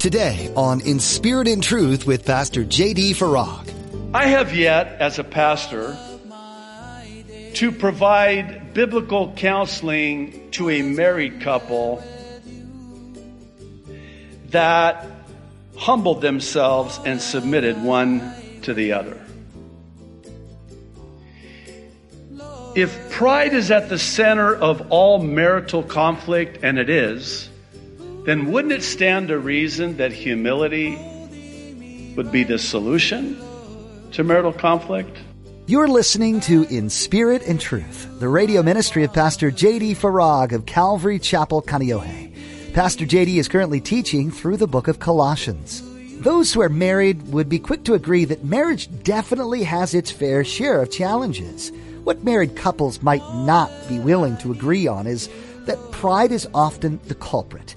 [0.00, 3.12] Today on In Spirit and Truth with Pastor J.D.
[3.12, 3.70] Farag.
[4.14, 5.94] I have yet, as a pastor,
[7.52, 12.02] to provide biblical counseling to a married couple
[14.48, 15.06] that
[15.76, 18.32] humbled themselves and submitted one
[18.62, 19.20] to the other.
[22.74, 27.49] If pride is at the center of all marital conflict, and it is,
[28.24, 30.96] then wouldn't it stand to reason that humility
[32.16, 33.40] would be the solution
[34.12, 35.16] to marital conflict?
[35.66, 39.94] You're listening to In Spirit and Truth, the radio ministry of Pastor J.D.
[39.94, 42.34] Farag of Calvary Chapel, Kaneohe.
[42.74, 43.38] Pastor J.D.
[43.38, 45.82] is currently teaching through the book of Colossians.
[46.20, 50.44] Those who are married would be quick to agree that marriage definitely has its fair
[50.44, 51.72] share of challenges.
[52.04, 55.30] What married couples might not be willing to agree on is
[55.66, 57.74] that pride is often the culprit.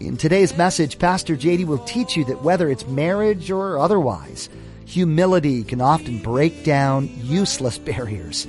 [0.00, 4.48] In today's message, Pastor JD will teach you that whether it's marriage or otherwise,
[4.86, 8.46] humility can often break down useless barriers.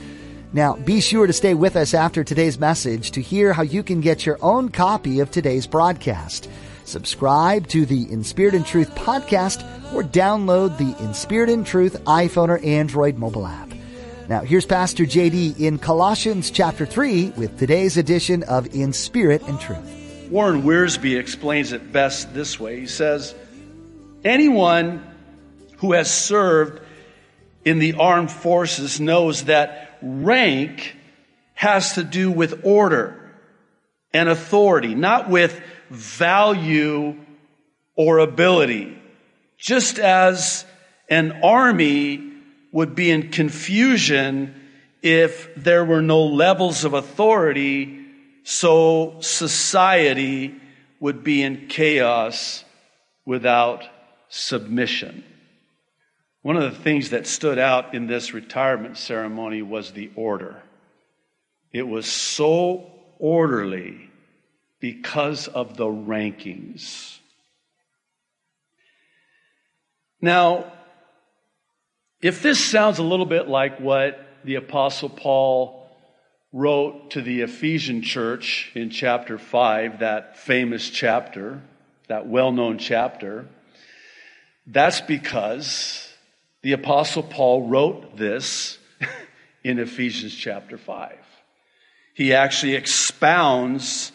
[0.53, 3.99] Now, be sure to stay with us after today's message to hear how you can
[3.99, 6.49] get your own copy of today's broadcast.
[6.85, 9.61] Subscribe to the In Spirit and Truth podcast
[9.93, 13.73] or download the In Spirit and Truth iPhone or Android mobile app.
[14.29, 19.59] Now, here's Pastor JD in Colossians chapter 3 with today's edition of In Spirit and
[19.59, 20.00] Truth.
[20.31, 22.79] Warren Wiersbe explains it best this way.
[22.79, 23.35] He says,
[24.23, 25.05] Anyone
[25.79, 26.81] who has served
[27.65, 30.95] in the armed forces knows that rank
[31.53, 33.33] has to do with order
[34.13, 37.17] and authority, not with value
[37.97, 38.97] or ability.
[39.57, 40.65] Just as
[41.09, 42.31] an army
[42.71, 44.55] would be in confusion
[45.01, 48.00] if there were no levels of authority
[48.43, 50.55] so society
[50.99, 52.63] would be in chaos
[53.25, 53.83] without
[54.29, 55.23] submission.
[56.41, 60.61] One of the things that stood out in this retirement ceremony was the order.
[61.71, 64.09] It was so orderly
[64.79, 67.19] because of the rankings.
[70.19, 70.71] Now,
[72.21, 75.80] if this sounds a little bit like what the Apostle Paul
[76.53, 81.61] wrote to the Ephesian church in chapter 5, that famous chapter,
[82.07, 83.47] that well known chapter,
[84.67, 86.13] that's because
[86.61, 88.77] the Apostle Paul wrote this
[89.63, 91.17] in Ephesians chapter 5.
[92.13, 94.11] He actually expounds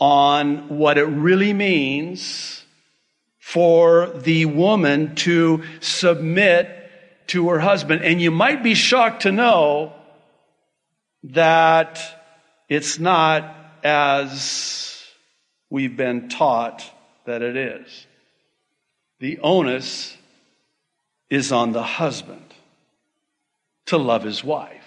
[0.00, 2.64] on what it really means
[3.38, 6.68] for the woman to submit
[7.26, 8.02] to her husband.
[8.02, 9.92] And you might be shocked to know
[11.24, 12.00] that
[12.68, 15.02] it's not as
[15.70, 16.88] we've been taught
[17.24, 18.06] that it is.
[19.20, 20.16] The onus
[21.30, 22.54] is on the husband
[23.86, 24.84] to love his wife.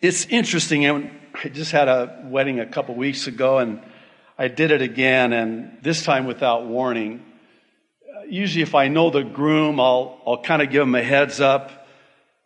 [0.00, 0.86] It's interesting.
[0.86, 3.80] I just had a wedding a couple weeks ago and
[4.40, 7.22] I did it again, and this time without warning.
[8.08, 11.42] Uh, usually, if I know the groom, I'll, I'll kind of give him a heads
[11.42, 11.79] up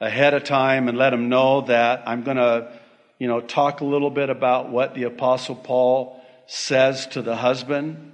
[0.04, 2.70] ahead of time and let them know that I'm going to,
[3.18, 8.12] you know, talk a little bit about what the Apostle Paul says to the husband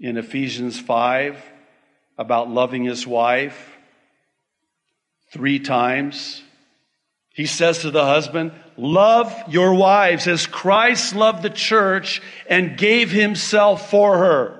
[0.00, 1.40] in Ephesians 5
[2.18, 3.76] about loving his wife
[5.32, 6.42] three times.
[7.32, 13.12] He says to the husband, Love your wives as Christ loved the church and gave
[13.12, 14.57] himself for her.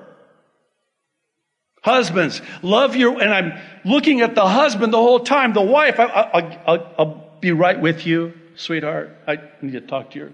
[1.89, 5.55] Husbands, love your, and I'm looking at the husband the whole time.
[5.55, 6.61] The wife, I,
[6.99, 9.17] will be right with you, sweetheart.
[9.27, 10.33] I need to talk to your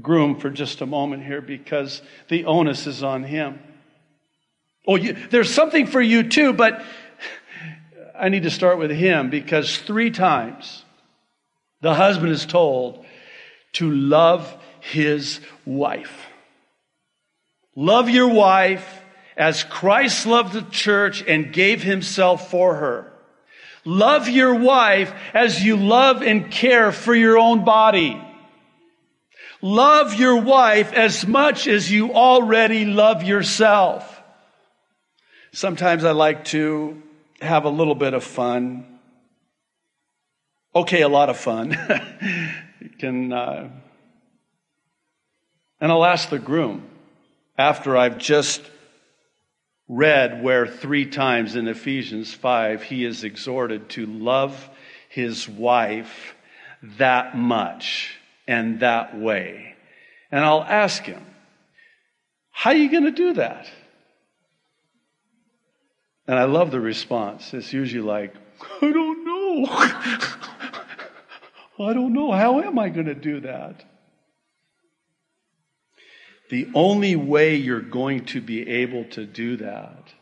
[0.00, 3.58] groom for just a moment here because the onus is on him.
[4.88, 6.82] Oh, you, there's something for you too, but
[8.18, 10.86] I need to start with him because three times
[11.82, 13.04] the husband is told
[13.74, 16.28] to love his wife.
[17.76, 19.02] Love your wife
[19.36, 23.12] as Christ loved the church and gave himself for her.
[23.84, 28.20] Love your wife as you love and care for your own body.
[29.60, 34.22] Love your wife as much as you already love yourself.
[35.52, 37.02] Sometimes I like to
[37.40, 38.98] have a little bit of fun.
[40.74, 41.70] Okay, a lot of fun.
[42.98, 43.70] can, uh,
[45.80, 46.88] and I'll ask the groom
[47.56, 48.62] after I've just
[49.96, 54.68] read where three times in Ephesians 5 he is exhorted to love
[55.08, 56.34] his wife
[56.98, 59.74] that much and that way.
[60.30, 61.24] And I'll ask him,
[62.50, 63.70] how are you going to do that?
[66.26, 67.52] And I love the response.
[67.54, 68.34] It's usually like,
[68.80, 69.66] I don't know.
[71.86, 72.32] I don't know.
[72.32, 73.84] How am I going to do that?
[76.54, 80.12] The only way you're going to be able to do that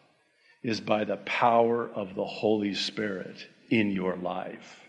[0.62, 4.80] is by the power of the Holy Spirit in your life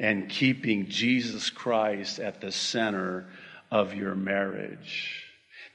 [0.00, 3.26] and keeping Jesus Christ at the center
[3.70, 5.26] of your marriage.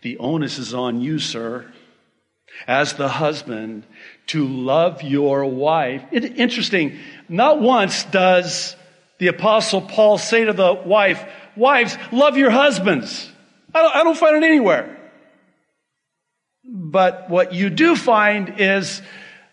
[0.01, 1.71] The onus is on you, sir,
[2.67, 3.85] as the husband,
[4.27, 6.03] to love your wife.
[6.11, 8.75] It, interesting, not once does
[9.19, 11.23] the Apostle Paul say to the wife,
[11.55, 13.31] Wives, love your husbands.
[13.73, 14.94] I don't, I don't find it anywhere.
[16.95, 19.01] But what you do find is,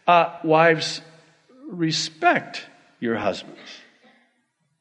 [0.07, 1.01] uh, wives,
[1.67, 2.65] respect
[3.01, 3.59] your husbands.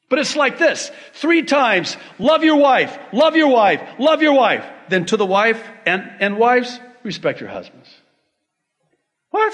[0.09, 4.63] But it's like this three times love your wife, love your wife, love your wife.
[4.89, 7.89] Then to the wife and, and wives, respect your husbands.
[9.31, 9.53] What?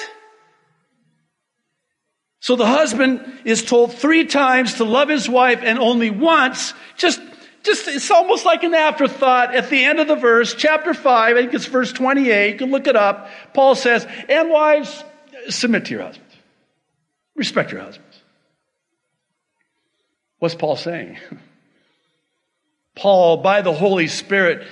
[2.41, 7.21] So the husband is told three times to love his wife and only once, just,
[7.67, 11.39] just, it's almost like an afterthought at the end of the verse, chapter 5, I
[11.39, 13.29] think it's verse 28, you can look it up.
[13.53, 15.03] Paul says, and wives,
[15.49, 16.35] submit to your husbands.
[17.35, 18.23] Respect your husbands.
[20.39, 21.17] What's Paul saying?
[22.95, 24.67] Paul, by the Holy Spirit,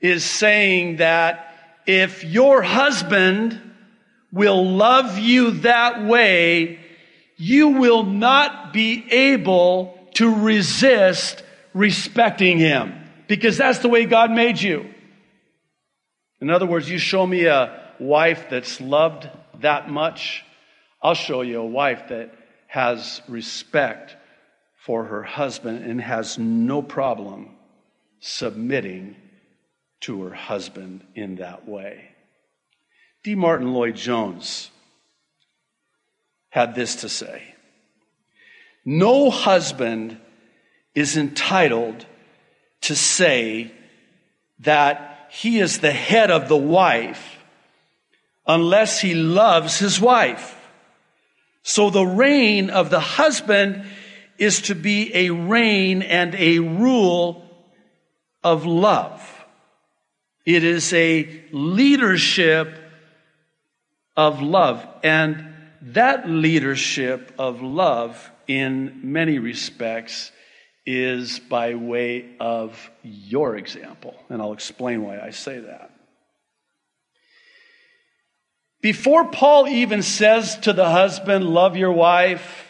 [0.00, 1.54] is saying that
[1.86, 3.60] if your husband
[4.32, 6.80] will love you that way,
[7.36, 11.42] you will not be able to resist
[11.76, 12.94] respecting him
[13.28, 14.88] because that's the way God made you.
[16.40, 19.28] In other words, you show me a wife that's loved
[19.60, 20.42] that much,
[21.02, 22.32] I'll show you a wife that
[22.66, 24.16] has respect
[24.84, 27.50] for her husband and has no problem
[28.20, 29.16] submitting
[30.00, 32.10] to her husband in that way.
[33.22, 33.34] D.
[33.34, 34.70] Martyn Lloyd-Jones
[36.48, 37.54] had this to say
[38.84, 40.20] No husband
[40.96, 42.06] is entitled
[42.80, 43.70] to say
[44.60, 47.38] that he is the head of the wife
[48.46, 50.54] unless he loves his wife.
[51.62, 53.84] So the reign of the husband
[54.38, 57.44] is to be a reign and a rule
[58.42, 59.44] of love.
[60.46, 62.78] It is a leadership
[64.16, 64.86] of love.
[65.02, 65.52] And
[65.82, 70.30] that leadership of love, in many respects,
[70.86, 74.14] is by way of your example.
[74.28, 75.90] And I'll explain why I say that.
[78.80, 82.62] Before Paul even says to the husband, Love your wife,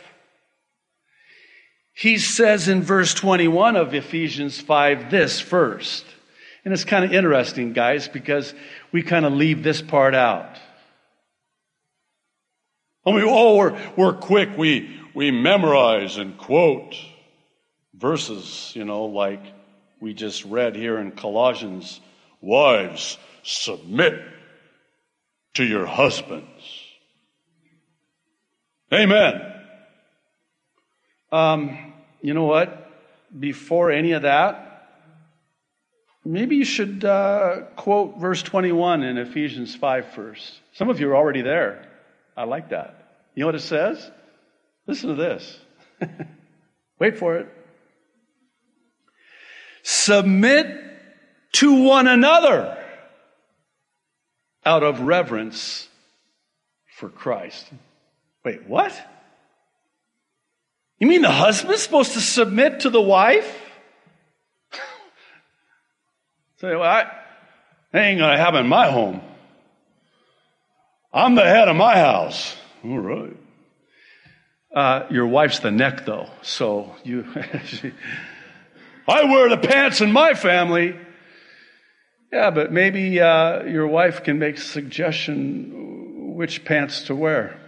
[1.93, 6.07] he says in verse 21 of Ephesians 5 this first.
[6.65, 8.55] And it's kind of interesting, guys, because
[8.93, 10.59] we kind of leave this part out.
[13.07, 14.57] I mean, oh, we're, we're quick.
[14.57, 16.97] We, we memorize and quote
[17.96, 19.43] verses, you know, like
[20.00, 22.00] we just read here in Colossians.
[22.40, 24.22] Wives, submit
[25.54, 26.46] to your husbands.
[28.93, 29.40] Amen.
[31.32, 32.90] Um, you know what?
[33.38, 34.88] Before any of that,
[36.24, 40.60] maybe you should uh, quote verse 21 in Ephesians 5 first.
[40.74, 41.88] Some of you are already there.
[42.36, 43.22] I like that.
[43.34, 44.10] You know what it says?
[44.86, 45.58] Listen to this.
[47.00, 47.56] Wait for it.
[49.88, 50.66] Submit
[51.52, 52.76] to one another
[54.64, 55.86] out of reverence
[56.96, 57.69] for Christ.
[58.44, 58.93] Wait, what?
[60.98, 63.46] You mean the husband's supposed to submit to the wife?
[66.60, 67.05] Say, well, I,
[67.93, 69.20] that ain't going to happen in my home.
[71.12, 72.56] I'm the head of my house.
[72.84, 73.36] All right.
[74.74, 76.28] Uh, your wife's the neck, though.
[76.43, 77.24] So you,
[79.08, 80.96] I wear the pants in my family.
[82.32, 87.58] Yeah, but maybe uh, your wife can make a suggestion which pants to wear.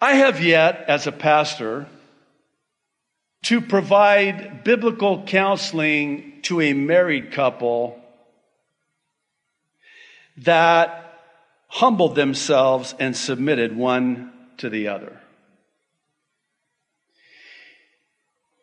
[0.00, 1.86] I have yet, as a pastor,
[3.44, 8.00] to provide biblical counseling to a married couple
[10.38, 11.18] that
[11.68, 15.19] humbled themselves and submitted one to the other.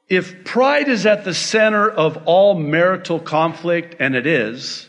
[0.09, 4.87] If pride is at the center of all marital conflict, and it is,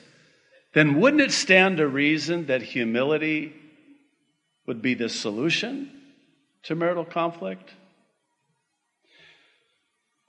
[0.74, 3.52] then wouldn't it stand to reason that humility
[4.66, 5.90] would be the solution?
[6.64, 7.74] to marital conflict?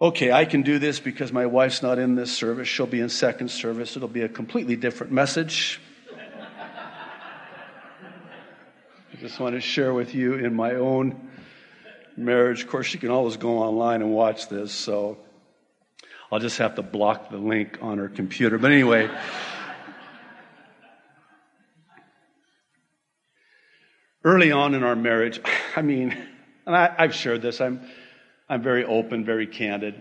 [0.01, 2.69] okay, I can do this because my wife's not in this service.
[2.69, 3.97] She'll be in second service.
[3.97, 5.81] It'll be a completely different message.
[9.13, 11.28] I just want to share with you in my own
[12.19, 12.63] marriage.
[12.63, 15.17] Of course, you can always go online and watch this, so
[16.31, 18.57] I'll just have to block the link on her computer.
[18.57, 19.09] But anyway,
[24.23, 25.41] early on in our marriage,
[25.75, 26.15] I mean,
[26.65, 27.81] and I, have shared this, I'm,
[28.47, 29.95] I'm very open, very candid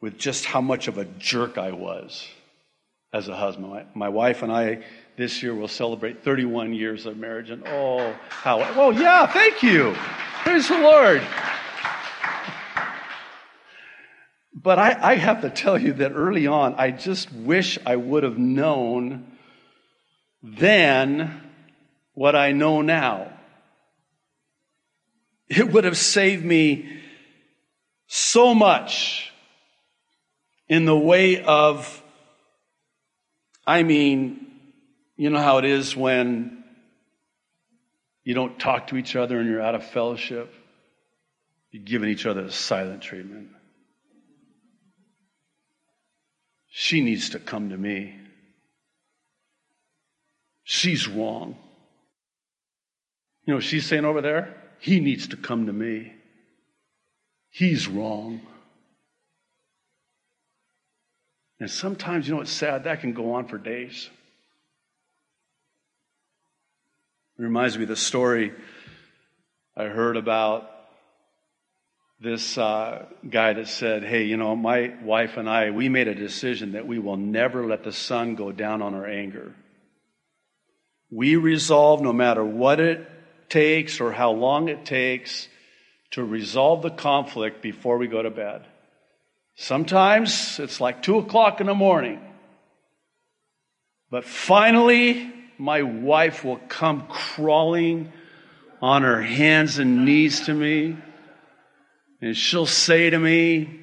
[0.00, 2.26] with just how much of a jerk I was
[3.12, 3.68] as a husband.
[3.68, 4.84] My, my wife and I
[5.16, 9.94] this year will celebrate 31 years of marriage, and oh, how, oh, yeah, thank you.
[10.50, 11.22] Praise the Lord.
[14.52, 18.24] But I, I have to tell you that early on, I just wish I would
[18.24, 19.30] have known
[20.42, 21.40] then
[22.14, 23.32] what I know now.
[25.48, 27.00] It would have saved me
[28.08, 29.32] so much
[30.68, 32.02] in the way of,
[33.64, 34.46] I mean,
[35.16, 36.59] you know how it is when
[38.30, 40.54] you don't talk to each other and you're out of fellowship?
[41.72, 43.48] You're giving each other silent treatment.
[46.68, 48.16] She needs to come to me.
[50.62, 51.56] She's wrong.
[53.46, 56.12] You know, she's saying over there, he needs to come to me.
[57.50, 58.42] He's wrong.
[61.58, 64.08] And sometimes, you know, it's sad, that can go on for days.
[67.40, 68.52] It reminds me of the story
[69.74, 70.70] I heard about
[72.20, 76.14] this uh, guy that said, Hey, you know, my wife and I, we made a
[76.14, 79.54] decision that we will never let the sun go down on our anger.
[81.10, 83.10] We resolve, no matter what it
[83.48, 85.48] takes or how long it takes,
[86.10, 88.66] to resolve the conflict before we go to bed.
[89.56, 92.20] Sometimes it's like two o'clock in the morning.
[94.10, 98.10] But finally, my wife will come crawling
[98.80, 100.96] on her hands and knees to me
[102.22, 103.78] and she'll say to me,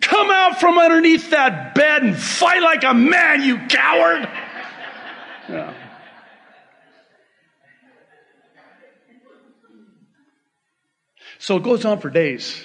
[0.00, 4.28] Come out from underneath that bed and fight like a man, you coward!
[5.48, 5.74] Yeah.
[11.40, 12.62] So it goes on for days.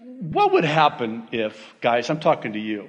[0.00, 2.88] What would happen if, guys, I'm talking to you.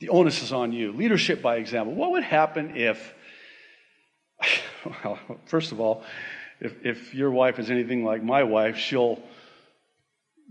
[0.00, 0.92] The onus is on you.
[0.92, 1.94] Leadership by example.
[1.94, 3.14] What would happen if
[5.04, 6.02] well, first of all,
[6.60, 9.20] if, if your wife is anything like my wife, she'll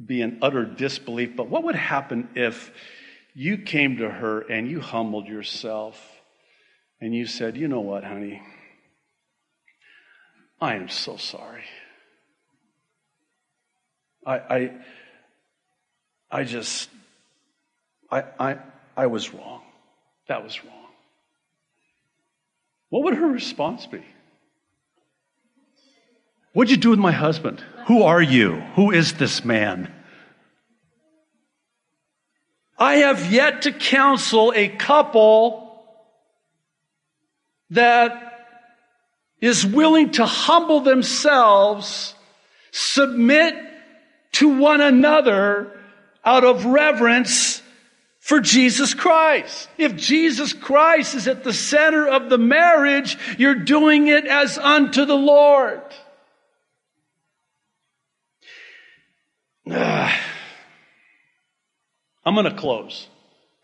[0.04, 1.36] be in utter disbelief.
[1.36, 2.72] But what would happen if
[3.34, 6.00] you came to her and you humbled yourself
[7.02, 8.42] and you said, You know what, honey?
[10.62, 11.64] I am so sorry.
[14.26, 14.72] I, I,
[16.32, 16.90] I just,
[18.10, 18.58] I, I,
[18.96, 19.62] I was wrong.
[20.28, 20.74] That was wrong.
[22.90, 24.04] What would her response be?
[26.54, 27.62] What'd you do with my husband?
[27.88, 28.56] Who are you?
[28.76, 29.92] Who is this man?
[32.78, 35.66] I have yet to counsel a couple
[37.72, 38.22] that
[39.42, 42.14] is willing to humble themselves,
[42.72, 43.56] submit
[44.34, 45.78] to one another
[46.24, 47.55] out of reverence
[48.26, 49.70] for Jesus Christ.
[49.78, 55.06] If Jesus Christ is at the center of the marriage, you're doing it as unto
[55.06, 55.84] the Lord.
[59.70, 60.10] I'm
[62.26, 63.08] going to close.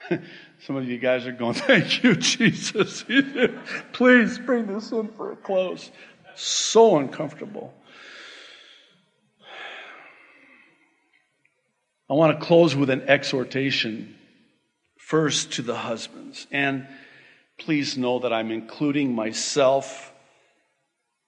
[0.68, 3.04] Some of you guys are going, thank you, Jesus.
[3.94, 5.90] Please bring this in for a close.
[6.36, 7.74] So uncomfortable.
[12.08, 14.18] I want to close with an exhortation
[15.12, 16.48] first to the husbands.
[16.52, 16.88] And
[17.58, 20.10] please know that I'm including myself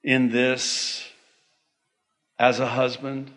[0.06, 1.06] in this
[2.40, 3.30] as a husband.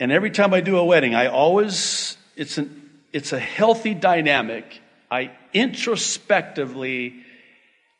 [0.00, 4.80] And every time I do a wedding, I always, it's, an, it's a healthy dynamic.
[5.08, 7.22] I introspectively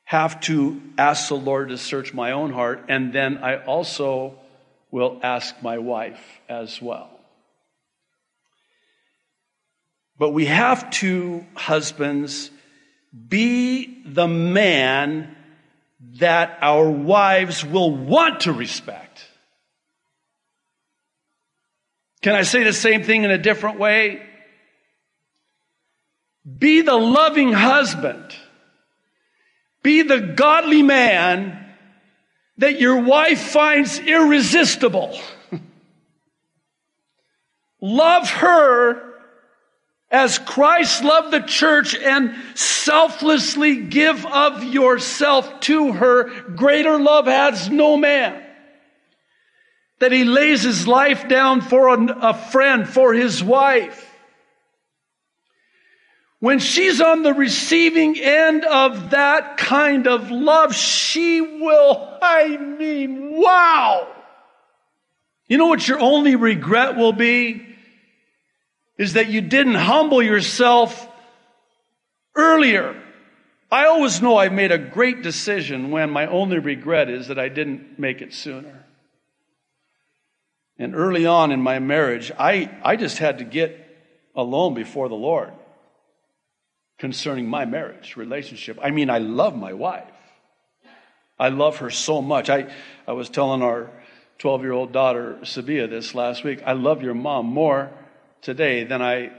[0.03, 4.35] have to ask the Lord to search my own heart, and then I also
[4.91, 7.22] will ask my wife as well.
[10.23, 12.53] But we have to, husbands,
[13.29, 15.35] be the man
[16.21, 19.29] that our wives will want to respect.
[22.21, 24.23] Can I say the same thing in a different way?
[26.57, 28.33] Be the loving husband.
[29.83, 31.67] Be the godly man
[32.59, 35.19] that your wife finds irresistible.
[37.81, 39.12] Love her
[40.13, 46.25] as Christ loved the church and selflessly give of yourself to her.
[46.55, 48.41] Greater love has no man.
[50.01, 54.11] That he lays his life down for a, friend, for his wife.
[56.41, 63.41] When she's on the receiving end of that kind of love, she will, I mean,
[63.41, 64.09] wow.
[65.47, 67.72] You know what your only regret will be?
[68.99, 71.09] Is that you didn't humble yourself
[72.35, 73.01] earlier.
[73.71, 77.49] I always know I've made a great decision when my only regret is that I
[77.49, 78.85] didn't make it sooner.
[80.79, 83.79] And early on in my marriage, I, I just had to get
[84.35, 85.53] alone before the Lord
[86.99, 88.79] concerning my marriage relationship.
[88.83, 90.05] I mean, I love my wife.
[91.39, 92.51] I love her so much.
[92.51, 92.73] I,
[93.09, 93.91] I was telling our
[94.39, 96.63] 12 year old daughter, Sabia, this last week.
[96.65, 97.91] I love your mom more
[98.43, 99.33] today than I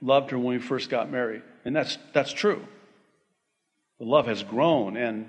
[0.00, 1.42] loved her when we first got married.
[1.64, 2.64] And that's, that's true.
[3.98, 5.28] The love has grown and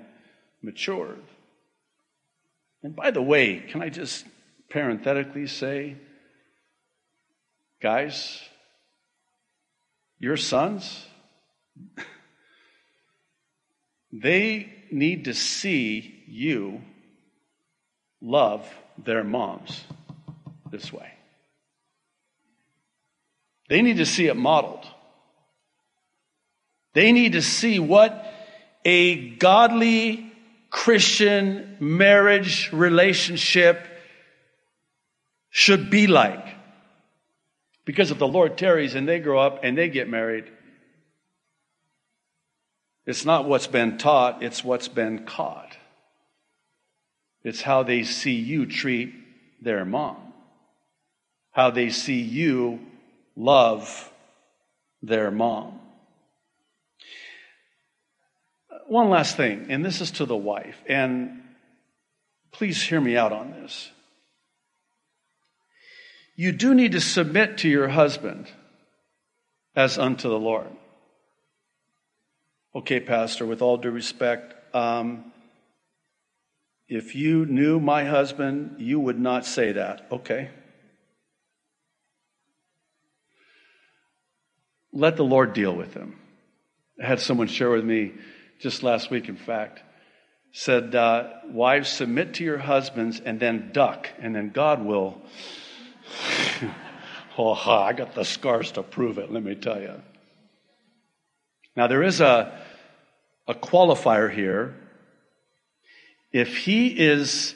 [0.62, 1.22] matured.
[2.82, 4.24] And by the way, can I just
[4.70, 5.96] parenthetically say,
[7.80, 8.40] guys,
[10.18, 11.04] your sons,
[14.12, 16.80] they need to see you
[18.20, 18.66] love
[18.98, 19.84] their moms
[20.70, 21.12] this way.
[23.72, 24.86] They need to see it modeled.
[26.92, 28.30] They need to see what
[28.84, 30.30] a godly
[30.68, 33.78] Christian marriage relationship
[35.48, 36.46] should be like.
[37.86, 40.44] Because if the Lord tarries and they grow up and they get married,
[43.06, 45.78] it's not what's been taught, it's what's been caught.
[47.42, 49.14] It's how they see you treat
[49.62, 50.34] their mom,
[51.52, 52.91] how they see you
[53.36, 54.10] love
[55.02, 55.80] their mom.
[58.86, 61.42] One last thing, and this is to the wife, and
[62.52, 63.90] please hear me out on this.
[66.36, 68.48] You do need to submit to your husband
[69.74, 70.68] as unto the Lord.
[72.74, 75.32] Okay, Pastor, with all due respect, um,
[76.88, 80.06] if you knew my husband, you would not say that.
[80.10, 80.50] Okay.
[84.92, 86.18] Let the Lord deal with them.
[87.02, 88.12] I had someone share with me
[88.60, 89.82] just last week, in fact,
[90.52, 95.20] said, uh, Wives, submit to your husbands and then duck, and then God will.
[97.38, 100.00] oh, I got the scars to prove it, let me tell you.
[101.74, 102.60] Now, there is a,
[103.48, 104.76] a qualifier here.
[106.32, 107.54] If he is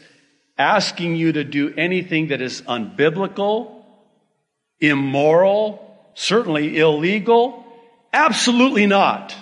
[0.59, 3.85] asking you to do anything that is unbiblical,
[4.81, 5.86] immoral,
[6.17, 7.63] Certainly illegal?
[8.11, 9.37] Absolutely not.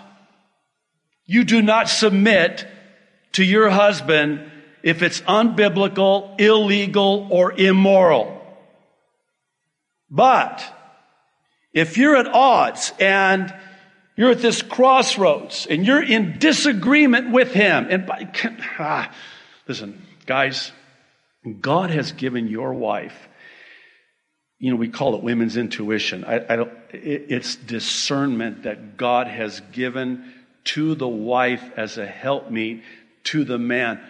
[1.24, 2.66] You do not submit
[3.34, 4.50] to your husband
[4.82, 8.42] if it's unbiblical, illegal, or immoral.
[10.10, 10.62] But
[11.72, 13.54] if you're at odds and
[14.16, 18.28] you're at this crossroads and you're in disagreement with him, and by,
[18.80, 19.14] ah,
[19.68, 20.72] listen, guys,
[21.60, 23.28] God has given your wife
[24.59, 26.25] you know, we call it women's intuition.
[26.25, 30.33] I, I don't, it, it's discernment that God has given
[30.64, 32.83] to the wife as a helpmeet
[33.25, 34.01] to the man.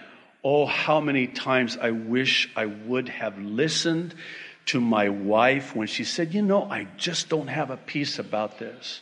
[0.42, 4.14] Oh, how many times I wish I would have listened
[4.66, 8.58] to my wife when she said, You know, I just don't have a peace about
[8.58, 9.00] this.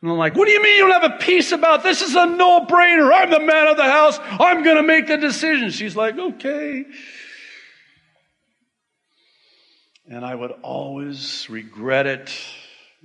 [0.00, 2.00] And I'm like, What do you mean you don't have a peace about this?
[2.00, 3.12] This is a no brainer.
[3.12, 4.18] I'm the man of the house.
[4.22, 5.70] I'm going to make the decision.
[5.70, 6.84] She's like, Okay.
[10.06, 12.30] And I would always regret it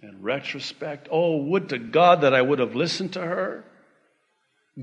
[0.01, 1.07] in retrospect.
[1.11, 3.63] Oh, would to God that I would have listened to her.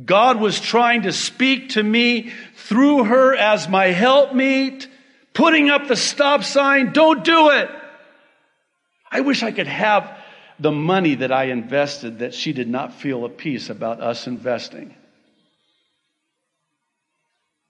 [0.04, 4.88] God was trying to speak to me through her as my helpmeet,
[5.32, 6.92] putting up the stop sign.
[6.92, 7.70] Don't do it.
[9.10, 10.18] I wish I could have
[10.58, 14.94] the money that I invested that she did not feel a peace about us investing.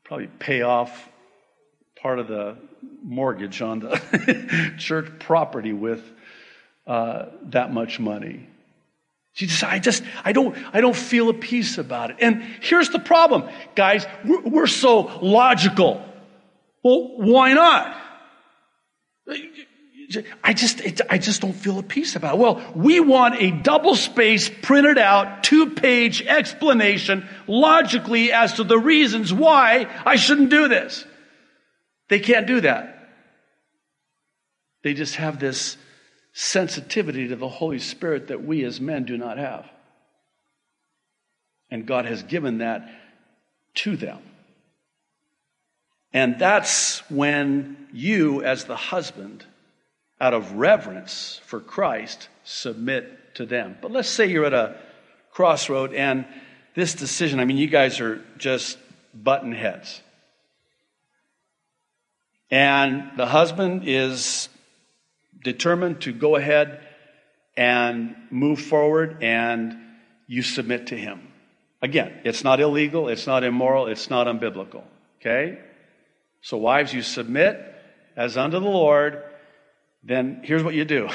[0.04, 1.08] Probably pay off
[2.00, 2.56] part of the
[3.02, 6.02] mortgage on the church property with
[6.86, 8.48] uh, that much money.
[9.32, 12.16] She just, I just, I don't, I don't feel a peace about it.
[12.20, 14.06] And here's the problem, guys.
[14.24, 16.02] We're, we're so logical.
[16.82, 18.02] Well, why not?
[20.42, 22.38] I just, it, I just don't feel a peace about it.
[22.38, 28.78] Well, we want a double space printed out, two page explanation logically as to the
[28.78, 31.04] reasons why I shouldn't do this.
[32.08, 33.08] They can't do that.
[34.82, 35.76] They just have this
[36.32, 39.68] sensitivity to the Holy Spirit that we as men do not have.
[41.70, 42.88] And God has given that
[43.76, 44.18] to them.
[46.12, 49.44] And that's when you, as the husband,
[50.20, 53.76] out of reverence for Christ, submit to them.
[53.82, 54.76] But let's say you're at a
[55.32, 56.26] crossroad and
[56.74, 58.78] this decision, I mean, you guys are just
[59.14, 60.00] button heads.
[62.50, 64.48] And the husband is
[65.42, 66.80] determined to go ahead
[67.56, 69.76] and move forward, and
[70.26, 71.32] you submit to him.
[71.80, 74.82] Again, it's not illegal, it's not immoral, it's not unbiblical.
[75.20, 75.58] Okay?
[76.42, 77.74] So, wives, you submit
[78.16, 79.22] as unto the Lord,
[80.02, 81.08] then here's what you do.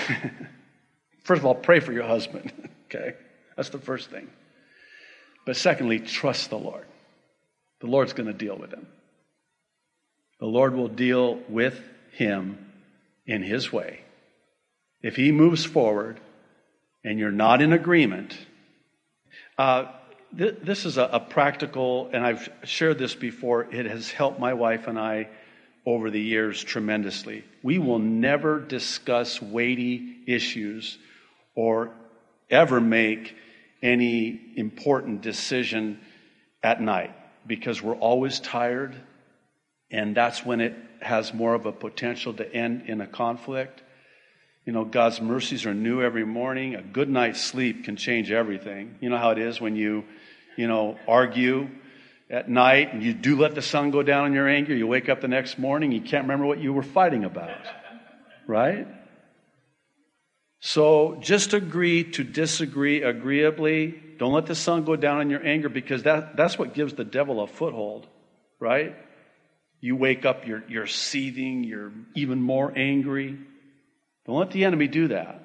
[1.23, 2.51] First of all, pray for your husband.
[2.85, 3.15] okay?
[3.55, 4.27] That's the first thing.
[5.45, 6.85] But secondly, trust the Lord.
[7.79, 8.87] The Lord's going to deal with him.
[10.41, 11.79] The Lord will deal with
[12.13, 12.57] him
[13.25, 14.01] in his way.
[15.01, 16.19] If he moves forward
[17.03, 18.37] and you're not in agreement,
[19.57, 19.85] uh,
[20.35, 24.53] th- this is a, a practical, and I've shared this before, it has helped my
[24.55, 25.29] wife and I
[25.85, 27.43] over the years tremendously.
[27.61, 30.97] We will never discuss weighty issues
[31.53, 31.91] or
[32.49, 33.35] ever make
[33.83, 35.99] any important decision
[36.63, 38.95] at night because we're always tired,
[39.91, 43.81] and that's when it has more of a potential to end in a conflict.
[44.65, 46.75] You know, God's mercies are new every morning.
[46.75, 48.95] A good night's sleep can change everything.
[49.01, 50.05] You know how it is when you,
[50.55, 51.69] you know, argue
[52.29, 54.73] at night and you do let the sun go down in your anger.
[54.73, 57.57] You wake up the next morning, you can't remember what you were fighting about.
[58.47, 58.87] Right?
[60.61, 63.99] So just agree to disagree agreeably.
[64.19, 67.03] Don't let the sun go down in your anger because that, that's what gives the
[67.03, 68.07] devil a foothold,
[68.59, 68.95] right?
[69.81, 73.37] You wake up, you're, you're seething, you're even more angry.
[74.25, 75.43] Don't let the enemy do that.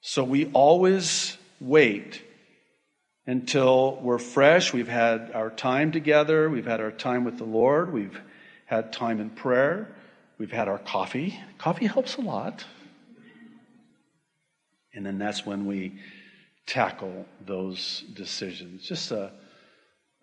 [0.00, 2.22] So we always wait
[3.26, 4.72] until we're fresh.
[4.72, 6.48] We've had our time together.
[6.48, 7.92] We've had our time with the Lord.
[7.92, 8.18] We've
[8.64, 9.94] had time in prayer.
[10.38, 11.38] We've had our coffee.
[11.58, 12.64] Coffee helps a lot.
[14.94, 15.98] And then that's when we
[16.66, 18.86] tackle those decisions.
[18.86, 19.30] Just uh,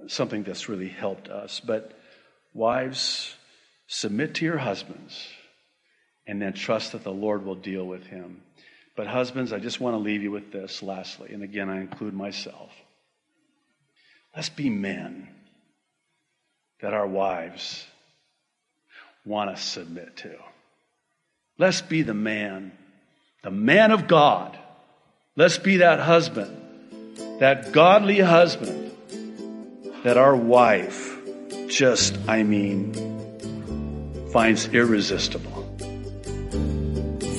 [0.07, 1.59] something that's really helped us.
[1.59, 1.91] But
[2.55, 3.35] wives,
[3.87, 5.27] submit to your husbands
[6.25, 8.41] and then trust that the Lord will deal with him.
[8.95, 11.33] But husbands, I just want to leave you with this lastly.
[11.33, 12.71] And again, I include myself.
[14.35, 15.27] Let's be men
[16.81, 17.85] that our wives
[19.25, 20.35] want to submit to.
[21.57, 22.71] Let's be the man,
[23.43, 24.57] the man of God.
[25.35, 26.57] Let's be that husband,
[27.39, 28.91] that godly husband
[30.03, 31.14] that our wife
[31.67, 32.93] just, I mean,
[34.31, 35.63] finds irresistible.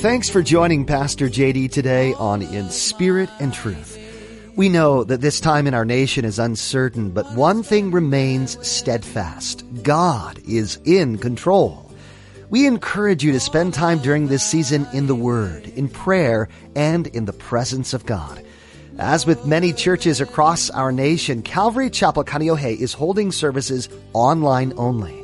[0.00, 3.98] Thanks for joining Pastor JD today on In Spirit and Truth.
[4.56, 9.64] We know that this time in our nation is uncertain, but one thing remains steadfast.
[9.82, 11.92] God is in control.
[12.48, 17.06] We encourage you to spend time during this season in the Word, in prayer, and
[17.08, 18.42] in the presence of God.
[18.98, 25.22] As with many churches across our nation, Calvary Chapel Kaneohe is holding services online only.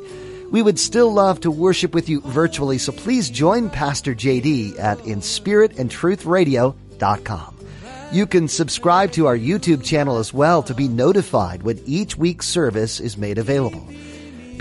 [0.51, 4.99] We would still love to worship with you virtually, so please join Pastor JD at
[4.99, 7.57] inspiritandtruthradio.com.
[8.11, 12.45] You can subscribe to our YouTube channel as well to be notified when each week's
[12.45, 13.87] service is made available.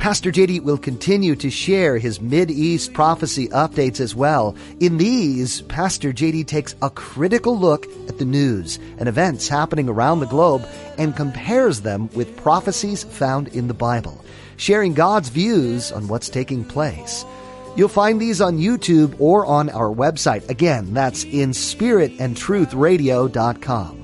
[0.03, 4.57] Pastor JD will continue to share his Mid-East prophecy updates as well.
[4.81, 10.19] In these, Pastor JD takes a critical look at the news and events happening around
[10.19, 10.67] the globe
[10.99, 14.25] and compares them with prophecies found in the Bible
[14.57, 17.25] sharing God's views on what's taking place.
[17.77, 20.51] You'll find these on YouTube or on our website.
[20.51, 24.02] Again, that's in spiritandtruthradio.com.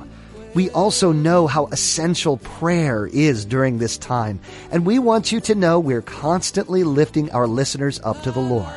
[0.59, 4.41] We also know how essential prayer is during this time,
[4.73, 8.75] and we want you to know we're constantly lifting our listeners up to the Lord.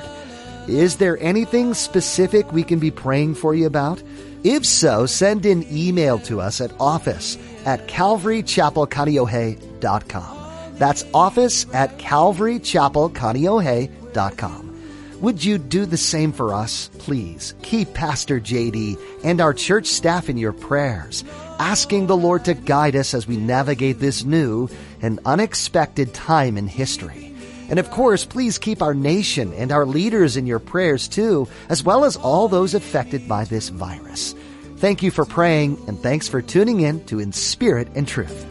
[0.68, 4.04] Is there anything specific we can be praying for you about?
[4.44, 10.78] If so, send an email to us at office at calvarychapelkaneohe.com.
[10.78, 14.71] That's office at calvarychapelkaneohe.com.
[15.22, 17.54] Would you do the same for us, please?
[17.62, 21.24] Keep Pastor JD and our church staff in your prayers,
[21.60, 24.68] asking the Lord to guide us as we navigate this new
[25.00, 27.36] and unexpected time in history.
[27.70, 31.84] And of course, please keep our nation and our leaders in your prayers too, as
[31.84, 34.34] well as all those affected by this virus.
[34.78, 38.48] Thank you for praying and thanks for tuning in to In Spirit and Truth.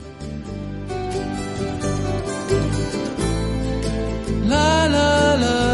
[4.47, 5.70] La la la